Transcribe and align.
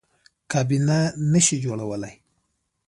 کابینه 0.51 0.99
نه 1.31 1.39
شي 1.45 1.57
جوړولی. 1.65 2.13